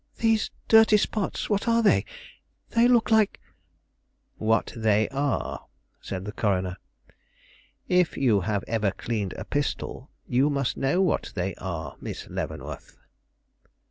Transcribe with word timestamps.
"These 0.17 0.49
dirty 0.67 0.97
spots! 0.97 1.47
What 1.47 1.67
are 1.67 1.83
they? 1.83 2.05
They 2.71 2.87
look 2.87 3.11
like 3.11 3.39
""what 4.37 4.73
they 4.75 5.07
are," 5.09 5.67
said 6.01 6.25
the 6.25 6.31
coroner. 6.31 6.77
"If 7.87 8.17
you 8.17 8.39
have 8.41 8.63
ever 8.67 8.89
cleaned 8.89 9.33
a 9.33 9.45
pistol, 9.45 10.09
you 10.25 10.49
must 10.49 10.75
know 10.75 11.03
what 11.03 11.31
they 11.35 11.53
are, 11.59 11.97
Miss 12.01 12.27
Leavenworth." 12.31 12.97